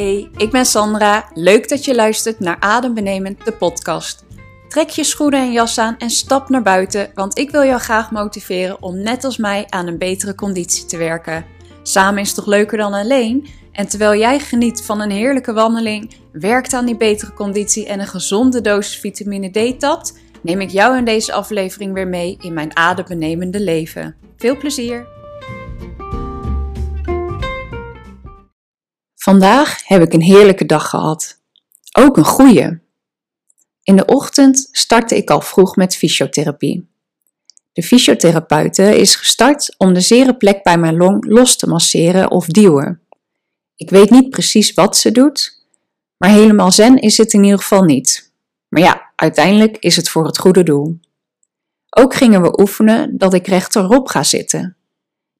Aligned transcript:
Hey, 0.00 0.30
ik 0.36 0.50
ben 0.50 0.66
Sandra. 0.66 1.30
Leuk 1.34 1.68
dat 1.68 1.84
je 1.84 1.94
luistert 1.94 2.40
naar 2.40 2.56
Adembenemend, 2.60 3.44
de 3.44 3.52
podcast. 3.52 4.24
Trek 4.68 4.88
je 4.88 5.04
schoenen 5.04 5.40
en 5.40 5.52
jas 5.52 5.78
aan 5.78 5.98
en 5.98 6.10
stap 6.10 6.48
naar 6.48 6.62
buiten, 6.62 7.10
want 7.14 7.38
ik 7.38 7.50
wil 7.50 7.64
jou 7.64 7.80
graag 7.80 8.10
motiveren 8.10 8.82
om 8.82 9.02
net 9.02 9.24
als 9.24 9.36
mij 9.36 9.66
aan 9.68 9.86
een 9.86 9.98
betere 9.98 10.34
conditie 10.34 10.84
te 10.84 10.96
werken. 10.96 11.44
Samen 11.82 12.20
is 12.20 12.34
toch 12.34 12.46
leuker 12.46 12.78
dan 12.78 12.92
alleen? 12.92 13.48
En 13.72 13.88
terwijl 13.88 14.20
jij 14.20 14.38
geniet 14.38 14.82
van 14.82 15.00
een 15.00 15.10
heerlijke 15.10 15.52
wandeling, 15.52 16.14
werkt 16.32 16.72
aan 16.72 16.86
die 16.86 16.96
betere 16.96 17.32
conditie 17.32 17.86
en 17.86 18.00
een 18.00 18.06
gezonde 18.06 18.60
dosis 18.60 18.98
vitamine 18.98 19.50
D 19.50 19.80
tapt, 19.80 20.18
neem 20.42 20.60
ik 20.60 20.70
jou 20.70 20.96
in 20.96 21.04
deze 21.04 21.32
aflevering 21.32 21.92
weer 21.92 22.08
mee 22.08 22.36
in 22.40 22.52
mijn 22.52 22.76
adembenemende 22.76 23.60
leven. 23.60 24.16
Veel 24.36 24.56
plezier! 24.56 25.19
Vandaag 29.30 29.86
heb 29.86 30.02
ik 30.02 30.12
een 30.12 30.22
heerlijke 30.22 30.66
dag 30.66 30.88
gehad. 30.88 31.40
Ook 31.92 32.16
een 32.16 32.24
goeie. 32.24 32.78
In 33.82 33.96
de 33.96 34.04
ochtend 34.04 34.68
startte 34.72 35.16
ik 35.16 35.30
al 35.30 35.40
vroeg 35.40 35.76
met 35.76 35.96
fysiotherapie. 35.96 36.88
De 37.72 37.82
fysiotherapeute 37.82 38.98
is 38.98 39.16
gestart 39.16 39.74
om 39.78 39.94
de 39.94 40.00
zere 40.00 40.36
plek 40.36 40.62
bij 40.62 40.78
mijn 40.78 40.96
long 40.96 41.24
los 41.26 41.56
te 41.56 41.66
masseren 41.66 42.30
of 42.30 42.46
duwen. 42.46 43.00
Ik 43.76 43.90
weet 43.90 44.10
niet 44.10 44.30
precies 44.30 44.74
wat 44.74 44.96
ze 44.96 45.12
doet, 45.12 45.64
maar 46.16 46.30
helemaal 46.30 46.72
zen 46.72 46.96
is 46.96 47.16
het 47.16 47.32
in 47.32 47.44
ieder 47.44 47.58
geval 47.58 47.82
niet. 47.82 48.32
Maar 48.68 48.82
ja, 48.82 49.12
uiteindelijk 49.16 49.76
is 49.76 49.96
het 49.96 50.08
voor 50.08 50.26
het 50.26 50.38
goede 50.38 50.62
doel. 50.62 50.98
Ook 51.90 52.14
gingen 52.14 52.42
we 52.42 52.60
oefenen 52.60 53.18
dat 53.18 53.34
ik 53.34 53.46
rechterop 53.46 54.08
ga 54.08 54.22
zitten. 54.22 54.76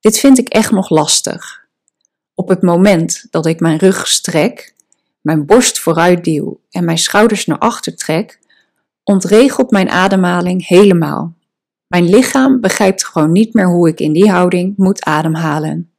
Dit 0.01 0.19
vind 0.19 0.39
ik 0.39 0.49
echt 0.49 0.71
nog 0.71 0.91
lastig. 0.91 1.60
Op 2.41 2.49
het 2.49 2.63
moment 2.63 3.27
dat 3.31 3.47
ik 3.47 3.61
mijn 3.61 3.79
rug 3.79 4.09
strek, 4.09 4.75
mijn 5.21 5.47
borst 5.47 5.79
vooruit 5.79 6.25
duw 6.25 6.61
en 6.71 6.85
mijn 6.85 6.99
schouders 6.99 7.47
naar 7.47 7.59
achter 7.59 7.97
trek, 7.97 8.41
ontregelt 9.03 9.71
mijn 9.71 9.89
ademhaling 9.89 10.67
helemaal. 10.67 11.35
Mijn 11.87 12.09
lichaam 12.09 12.61
begrijpt 12.61 13.05
gewoon 13.05 13.33
niet 13.33 13.55
meer 13.55 13.69
hoe 13.69 13.89
ik 13.89 14.01
in 14.01 14.13
die 14.13 14.31
houding 14.31 14.77
moet 14.77 15.05
ademhalen. 15.05 15.91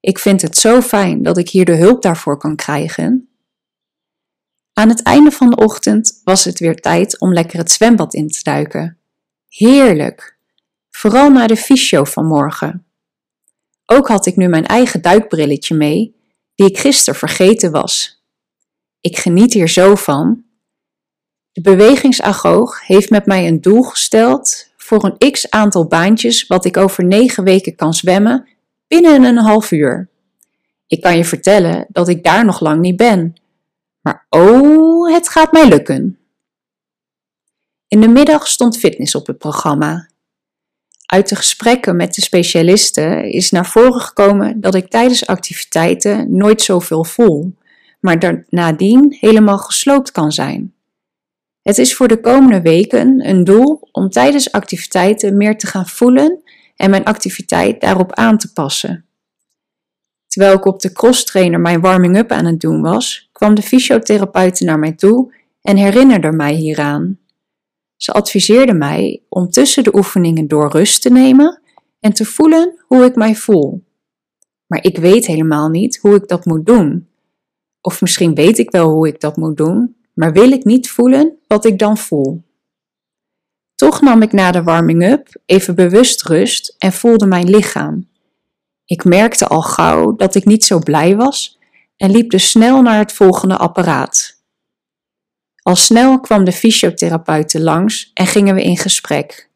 Ik 0.00 0.18
vind 0.18 0.42
het 0.42 0.56
zo 0.56 0.80
fijn 0.80 1.22
dat 1.22 1.38
ik 1.38 1.48
hier 1.48 1.64
de 1.64 1.76
hulp 1.76 2.02
daarvoor 2.02 2.38
kan 2.38 2.56
krijgen. 2.56 3.28
Aan 4.72 4.88
het 4.88 5.02
einde 5.02 5.30
van 5.30 5.50
de 5.50 5.56
ochtend 5.56 6.20
was 6.24 6.44
het 6.44 6.58
weer 6.58 6.76
tijd 6.76 7.20
om 7.20 7.32
lekker 7.32 7.58
het 7.58 7.70
zwembad 7.70 8.14
in 8.14 8.28
te 8.28 8.42
duiken. 8.42 8.98
Heerlijk! 9.48 10.38
Vooral 10.90 11.30
na 11.30 11.46
de 11.46 11.56
fysio 11.56 12.04
van 12.04 12.26
morgen. 12.26 12.85
Ook 13.86 14.08
had 14.08 14.26
ik 14.26 14.36
nu 14.36 14.48
mijn 14.48 14.66
eigen 14.66 15.02
duikbrilletje 15.02 15.74
mee, 15.74 16.16
die 16.54 16.66
ik 16.66 16.78
gisteren 16.78 17.18
vergeten 17.18 17.70
was. 17.70 18.22
Ik 19.00 19.18
geniet 19.18 19.52
hier 19.52 19.68
zo 19.68 19.94
van. 19.94 20.44
De 21.52 21.60
bewegingsagoog 21.60 22.86
heeft 22.86 23.10
met 23.10 23.26
mij 23.26 23.46
een 23.46 23.60
doel 23.60 23.82
gesteld 23.82 24.70
voor 24.76 25.04
een 25.04 25.32
x 25.32 25.50
aantal 25.50 25.86
baantjes 25.86 26.46
wat 26.46 26.64
ik 26.64 26.76
over 26.76 27.04
negen 27.04 27.44
weken 27.44 27.74
kan 27.74 27.94
zwemmen 27.94 28.48
binnen 28.86 29.24
een 29.24 29.36
half 29.36 29.70
uur. 29.70 30.08
Ik 30.86 31.00
kan 31.00 31.16
je 31.16 31.24
vertellen 31.24 31.86
dat 31.88 32.08
ik 32.08 32.24
daar 32.24 32.44
nog 32.44 32.60
lang 32.60 32.80
niet 32.80 32.96
ben. 32.96 33.34
Maar 34.00 34.26
oh, 34.28 35.12
het 35.12 35.28
gaat 35.28 35.52
mij 35.52 35.68
lukken. 35.68 36.18
In 37.88 38.00
de 38.00 38.08
middag 38.08 38.46
stond 38.46 38.78
fitness 38.78 39.14
op 39.14 39.26
het 39.26 39.38
programma 39.38 40.08
uit 41.06 41.28
de 41.28 41.36
gesprekken 41.36 41.96
met 41.96 42.14
de 42.14 42.20
specialisten 42.20 43.32
is 43.32 43.50
naar 43.50 43.66
voren 43.66 44.00
gekomen 44.00 44.60
dat 44.60 44.74
ik 44.74 44.88
tijdens 44.88 45.26
activiteiten 45.26 46.36
nooit 46.36 46.62
zoveel 46.62 47.04
voel, 47.04 47.54
maar 48.00 48.44
nadien 48.48 49.16
helemaal 49.20 49.58
gesloopt 49.58 50.12
kan 50.12 50.32
zijn. 50.32 50.74
Het 51.62 51.78
is 51.78 51.94
voor 51.94 52.08
de 52.08 52.20
komende 52.20 52.60
weken 52.60 53.28
een 53.28 53.44
doel 53.44 53.88
om 53.92 54.10
tijdens 54.10 54.52
activiteiten 54.52 55.36
meer 55.36 55.58
te 55.58 55.66
gaan 55.66 55.86
voelen 55.86 56.42
en 56.76 56.90
mijn 56.90 57.04
activiteit 57.04 57.80
daarop 57.80 58.12
aan 58.12 58.38
te 58.38 58.52
passen. 58.52 59.04
Terwijl 60.26 60.56
ik 60.56 60.64
op 60.64 60.80
de 60.80 60.92
crosstrainer 60.92 61.60
mijn 61.60 61.80
warming-up 61.80 62.30
aan 62.30 62.44
het 62.44 62.60
doen 62.60 62.82
was, 62.82 63.28
kwam 63.32 63.54
de 63.54 63.62
fysiotherapeut 63.62 64.60
naar 64.60 64.78
mij 64.78 64.92
toe 64.92 65.34
en 65.62 65.76
herinnerde 65.76 66.32
mij 66.32 66.54
hieraan. 66.54 67.18
Ze 67.96 68.12
adviseerde 68.12 68.74
mij 68.74 69.22
om 69.28 69.50
tussen 69.50 69.84
de 69.84 69.96
oefeningen 69.96 70.48
door 70.48 70.70
rust 70.70 71.02
te 71.02 71.10
nemen 71.10 71.60
en 72.00 72.12
te 72.12 72.24
voelen 72.24 72.84
hoe 72.86 73.04
ik 73.04 73.14
mij 73.14 73.34
voel. 73.34 73.84
Maar 74.66 74.84
ik 74.84 74.98
weet 74.98 75.26
helemaal 75.26 75.68
niet 75.68 75.98
hoe 75.98 76.14
ik 76.14 76.28
dat 76.28 76.44
moet 76.44 76.66
doen. 76.66 77.08
Of 77.80 78.00
misschien 78.00 78.34
weet 78.34 78.58
ik 78.58 78.70
wel 78.70 78.90
hoe 78.90 79.08
ik 79.08 79.20
dat 79.20 79.36
moet 79.36 79.56
doen, 79.56 79.96
maar 80.14 80.32
wil 80.32 80.50
ik 80.50 80.64
niet 80.64 80.90
voelen 80.90 81.38
wat 81.46 81.64
ik 81.64 81.78
dan 81.78 81.98
voel. 81.98 82.44
Toch 83.74 84.00
nam 84.00 84.22
ik 84.22 84.32
na 84.32 84.50
de 84.50 84.62
warming-up 84.62 85.28
even 85.46 85.74
bewust 85.74 86.22
rust 86.22 86.74
en 86.78 86.92
voelde 86.92 87.26
mijn 87.26 87.50
lichaam. 87.50 88.08
Ik 88.84 89.04
merkte 89.04 89.46
al 89.46 89.62
gauw 89.62 90.16
dat 90.16 90.34
ik 90.34 90.44
niet 90.44 90.64
zo 90.64 90.78
blij 90.78 91.16
was 91.16 91.58
en 91.96 92.10
liep 92.10 92.30
dus 92.30 92.50
snel 92.50 92.82
naar 92.82 92.98
het 92.98 93.12
volgende 93.12 93.56
apparaat. 93.56 94.35
Al 95.66 95.76
snel 95.76 96.20
kwam 96.20 96.44
de 96.44 96.52
fysiotherapeute 96.52 97.60
langs 97.60 98.10
en 98.14 98.26
gingen 98.26 98.54
we 98.54 98.62
in 98.62 98.76
gesprek. 98.76 99.50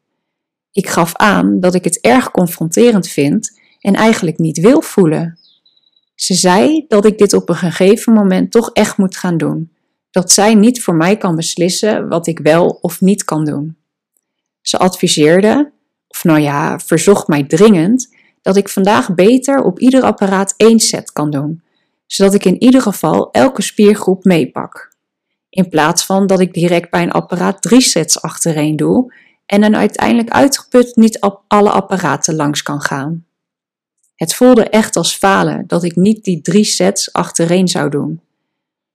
Ik 0.71 0.87
gaf 0.87 1.15
aan 1.15 1.59
dat 1.59 1.73
ik 1.75 1.83
het 1.83 1.99
erg 1.99 2.31
confronterend 2.31 3.07
vind 3.07 3.59
en 3.79 3.93
eigenlijk 3.93 4.37
niet 4.37 4.59
wil 4.59 4.81
voelen. 4.81 5.39
Ze 6.15 6.33
zei 6.33 6.85
dat 6.87 7.05
ik 7.05 7.17
dit 7.17 7.33
op 7.33 7.49
een 7.49 7.55
gegeven 7.55 8.13
moment 8.13 8.51
toch 8.51 8.69
echt 8.73 8.97
moet 8.97 9.17
gaan 9.17 9.37
doen, 9.37 9.71
dat 10.09 10.31
zij 10.31 10.55
niet 10.55 10.83
voor 10.83 10.95
mij 10.95 11.17
kan 11.17 11.35
beslissen 11.35 12.07
wat 12.07 12.27
ik 12.27 12.39
wel 12.39 12.69
of 12.81 13.01
niet 13.01 13.23
kan 13.23 13.45
doen. 13.45 13.77
Ze 14.61 14.77
adviseerde, 14.77 15.71
of 16.07 16.23
nou 16.23 16.39
ja, 16.39 16.79
verzocht 16.79 17.27
mij 17.27 17.43
dringend, 17.43 18.15
dat 18.41 18.55
ik 18.55 18.69
vandaag 18.69 19.15
beter 19.15 19.63
op 19.63 19.79
ieder 19.79 20.03
apparaat 20.03 20.53
één 20.57 20.79
set 20.79 21.11
kan 21.11 21.29
doen, 21.29 21.63
zodat 22.05 22.33
ik 22.33 22.45
in 22.45 22.61
ieder 22.61 22.81
geval 22.81 23.31
elke 23.31 23.61
spiergroep 23.61 24.23
meepak. 24.23 24.90
In 25.51 25.69
plaats 25.69 26.05
van 26.05 26.27
dat 26.27 26.39
ik 26.39 26.53
direct 26.53 26.89
bij 26.89 27.01
een 27.01 27.11
apparaat 27.11 27.61
drie 27.61 27.81
sets 27.81 28.21
achtereen 28.21 28.75
doe 28.75 29.13
en 29.45 29.61
dan 29.61 29.75
uiteindelijk 29.75 30.29
uitgeput 30.29 30.95
niet 30.95 31.21
op 31.21 31.43
alle 31.47 31.69
apparaten 31.69 32.35
langs 32.35 32.63
kan 32.63 32.81
gaan. 32.81 33.25
Het 34.15 34.33
voelde 34.33 34.69
echt 34.69 34.95
als 34.95 35.15
falen 35.15 35.63
dat 35.67 35.83
ik 35.83 35.95
niet 35.95 36.23
die 36.23 36.41
drie 36.41 36.63
sets 36.63 37.13
achtereen 37.13 37.67
zou 37.67 37.89
doen. 37.89 38.21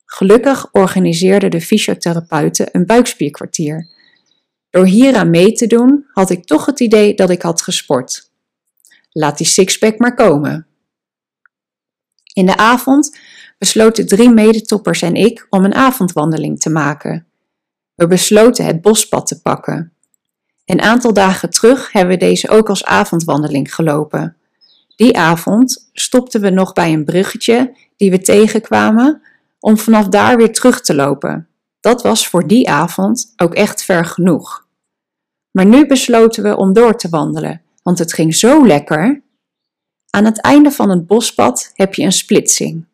Gelukkig 0.04 0.72
organiseerde 0.72 1.48
de 1.48 1.60
fysiotherapeuten 1.60 2.68
een 2.72 2.86
buikspierkwartier. 2.86 3.88
Door 4.70 4.86
hieraan 4.86 5.30
mee 5.30 5.52
te 5.52 5.66
doen, 5.66 6.06
had 6.12 6.30
ik 6.30 6.44
toch 6.44 6.66
het 6.66 6.80
idee 6.80 7.14
dat 7.14 7.30
ik 7.30 7.42
had 7.42 7.62
gesport. 7.62 8.30
Laat 9.12 9.38
die 9.38 9.46
sixpack 9.46 9.98
maar 9.98 10.14
komen. 10.14 10.66
In 12.32 12.46
de 12.46 12.56
avond 12.56 13.18
besloten 13.58 14.06
drie 14.06 14.30
medetoppers 14.30 15.02
en 15.02 15.14
ik 15.14 15.46
om 15.50 15.64
een 15.64 15.74
avondwandeling 15.74 16.60
te 16.60 16.70
maken. 16.70 17.26
We 17.94 18.06
besloten 18.06 18.64
het 18.64 18.80
bospad 18.80 19.26
te 19.26 19.40
pakken. 19.42 19.92
Een 20.64 20.82
aantal 20.82 21.12
dagen 21.12 21.50
terug 21.50 21.92
hebben 21.92 22.18
we 22.18 22.24
deze 22.24 22.48
ook 22.48 22.68
als 22.68 22.84
avondwandeling 22.84 23.74
gelopen. 23.74 24.36
Die 24.96 25.18
avond 25.18 25.88
stopten 25.92 26.40
we 26.40 26.50
nog 26.50 26.72
bij 26.72 26.92
een 26.92 27.04
bruggetje 27.04 27.76
die 27.96 28.10
we 28.10 28.20
tegenkwamen 28.20 29.22
om 29.60 29.78
vanaf 29.78 30.08
daar 30.08 30.36
weer 30.36 30.52
terug 30.52 30.80
te 30.80 30.94
lopen. 30.94 31.48
Dat 31.80 32.02
was 32.02 32.28
voor 32.28 32.46
die 32.46 32.70
avond 32.70 33.32
ook 33.36 33.54
echt 33.54 33.84
ver 33.84 34.04
genoeg. 34.04 34.66
Maar 35.50 35.66
nu 35.66 35.86
besloten 35.86 36.42
we 36.42 36.56
om 36.56 36.72
door 36.72 36.96
te 36.96 37.08
wandelen, 37.08 37.62
want 37.82 37.98
het 37.98 38.12
ging 38.12 38.34
zo 38.34 38.66
lekker. 38.66 39.22
Aan 40.10 40.24
het 40.24 40.40
einde 40.40 40.70
van 40.70 40.90
het 40.90 41.06
bospad 41.06 41.70
heb 41.74 41.94
je 41.94 42.02
een 42.02 42.12
splitsing. 42.12 42.84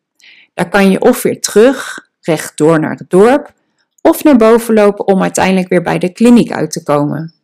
Daar 0.55 0.69
kan 0.69 0.91
je 0.91 1.01
of 1.01 1.23
weer 1.23 1.41
terug, 1.41 2.09
rechtdoor 2.21 2.81
naar 2.81 2.97
het 2.97 3.11
dorp, 3.11 3.53
of 4.01 4.25
naar 4.25 4.37
boven 4.37 4.75
lopen 4.75 5.07
om 5.07 5.23
uiteindelijk 5.23 5.69
weer 5.69 5.83
bij 5.83 5.99
de 5.99 6.13
kliniek 6.13 6.53
uit 6.53 6.71
te 6.71 6.83
komen. 6.83 7.35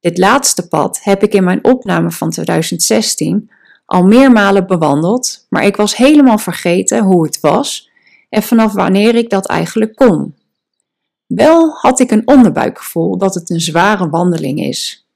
Dit 0.00 0.18
laatste 0.18 0.68
pad 0.68 1.00
heb 1.02 1.22
ik 1.22 1.32
in 1.32 1.44
mijn 1.44 1.64
opname 1.64 2.10
van 2.10 2.30
2016 2.30 3.50
al 3.86 4.02
meermalen 4.02 4.66
bewandeld, 4.66 5.46
maar 5.48 5.64
ik 5.64 5.76
was 5.76 5.96
helemaal 5.96 6.38
vergeten 6.38 7.04
hoe 7.04 7.26
het 7.26 7.40
was 7.40 7.90
en 8.28 8.42
vanaf 8.42 8.72
wanneer 8.72 9.14
ik 9.14 9.30
dat 9.30 9.46
eigenlijk 9.46 9.94
kon. 9.94 10.34
Wel 11.26 11.70
had 11.70 12.00
ik 12.00 12.10
een 12.10 12.28
onderbuikgevoel 12.28 13.18
dat 13.18 13.34
het 13.34 13.50
een 13.50 13.60
zware 13.60 14.08
wandeling 14.08 14.60
is. 14.60 15.06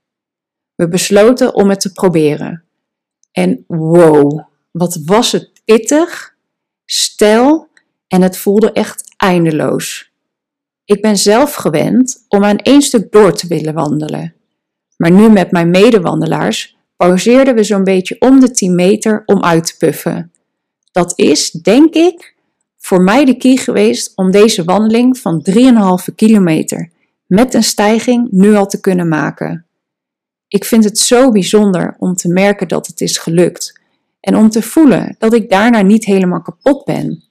We 0.75 0.89
besloten 0.89 1.55
om 1.55 1.69
het 1.69 1.81
te 1.81 1.93
proberen. 1.93 2.65
En 3.33 3.65
wow, 3.67 4.41
wat 4.71 5.01
was 5.05 5.33
het 5.33 5.51
pittig 5.65 6.30
stijl 6.93 7.69
en 8.09 8.23
het 8.23 8.37
voelde 8.37 8.73
echt 8.73 9.15
eindeloos. 9.17 10.13
Ik 10.85 11.03
ben 11.03 11.17
zelf 11.17 11.55
gewend 11.55 12.25
om 12.29 12.45
aan 12.45 12.59
één 12.59 12.83
stuk 12.83 13.13
door 13.13 13.33
te 13.33 13.47
willen 13.47 13.75
wandelen. 13.75 14.35
Maar 14.97 15.11
nu 15.11 15.31
met 15.31 15.51
mijn 15.51 15.71
medewandelaars 15.71 16.77
pauzeerden 16.97 17.55
we 17.55 17.65
zo'n 17.65 17.85
beetje 17.85 18.17
om 18.19 18.41
de 18.41 18.51
10 18.51 18.75
meter 18.75 19.23
om 19.27 19.43
uit 19.43 19.67
te 19.67 19.77
puffen. 19.77 20.33
Dat 20.93 21.13
is, 21.19 21.51
denk 21.51 21.95
ik, 21.95 22.35
voor 22.79 23.03
mij 23.03 23.25
de 23.25 23.37
key 23.37 23.57
geweest 23.57 24.13
om 24.15 24.31
deze 24.31 24.65
wandeling 24.65 25.19
van 25.19 25.47
3,5 26.09 26.15
kilometer 26.15 26.91
met 27.27 27.55
een 27.55 27.63
stijging 27.63 28.29
nu 28.31 28.55
al 28.55 28.67
te 28.67 28.81
kunnen 28.81 29.09
maken. 29.09 29.67
Ik 30.49 30.65
vind 30.65 30.85
het 30.85 30.99
zo 30.99 31.31
bijzonder 31.31 31.97
om 31.99 32.15
te 32.15 32.29
merken 32.29 32.69
dat 32.69 32.87
het 32.87 33.01
is 33.01 33.19
gelukt 33.19 33.80
en 34.21 34.37
om 34.37 34.51
te 34.51 34.63
voelen 34.63 35.17
dat 35.19 35.33
ik 35.33 35.51
daarna 35.51 35.83
niet 35.83 36.05
helemaal 36.05 36.43
kapot 36.43 36.85
ben. 36.85 37.25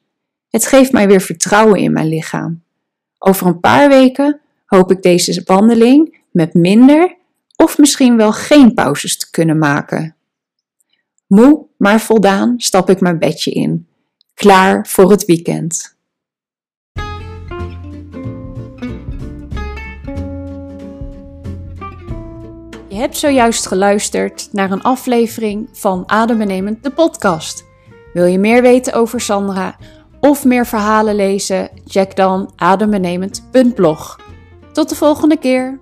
Het 0.49 0.65
geeft 0.65 0.91
mij 0.91 1.07
weer 1.07 1.21
vertrouwen 1.21 1.79
in 1.79 1.91
mijn 1.91 2.07
lichaam. 2.07 2.63
Over 3.17 3.47
een 3.47 3.59
paar 3.59 3.89
weken 3.89 4.39
hoop 4.65 4.91
ik 4.91 5.01
deze 5.01 5.41
wandeling 5.45 6.17
met 6.31 6.53
minder 6.53 7.17
of 7.55 7.77
misschien 7.77 8.17
wel 8.17 8.31
geen 8.31 8.73
pauzes 8.73 9.17
te 9.17 9.29
kunnen 9.29 9.57
maken. 9.57 10.15
Moe, 11.27 11.65
maar 11.77 12.01
voldaan 12.01 12.53
stap 12.57 12.89
ik 12.89 12.99
mijn 12.99 13.19
bedje 13.19 13.51
in, 13.51 13.87
klaar 14.33 14.87
voor 14.87 15.11
het 15.11 15.25
weekend. 15.25 15.97
Hebt 22.99 23.17
zojuist 23.17 23.67
geluisterd 23.67 24.49
naar 24.51 24.71
een 24.71 24.81
aflevering 24.81 25.69
van 25.71 26.03
Adembenemend 26.05 26.83
de 26.83 26.91
podcast. 26.91 27.65
Wil 28.13 28.25
je 28.25 28.39
meer 28.39 28.61
weten 28.61 28.93
over 28.93 29.21
Sandra 29.21 29.75
of 30.19 30.45
meer 30.45 30.65
verhalen 30.65 31.15
lezen? 31.15 31.69
Check 31.85 32.15
dan 32.15 32.51
adembenemend.blog. 32.55 34.19
Tot 34.71 34.89
de 34.89 34.95
volgende 34.95 35.37
keer. 35.37 35.79